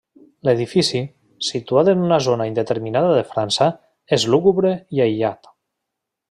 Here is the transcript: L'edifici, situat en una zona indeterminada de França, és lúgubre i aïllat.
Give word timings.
L'edifici, 0.47 1.01
situat 1.49 1.91
en 1.93 2.01
una 2.07 2.19
zona 2.29 2.47
indeterminada 2.53 3.13
de 3.19 3.27
França, 3.35 3.69
és 4.19 4.27
lúgubre 4.35 4.73
i 4.99 5.05
aïllat. 5.07 5.53